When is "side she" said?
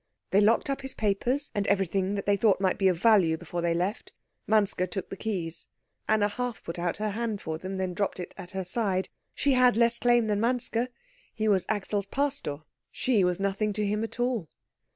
8.65-9.51